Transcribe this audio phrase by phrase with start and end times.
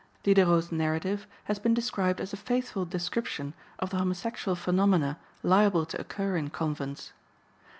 [0.23, 6.01] Diderot's narrative has been described as a faithful description of the homosexual phenomena liable to
[6.01, 7.13] occur in convents.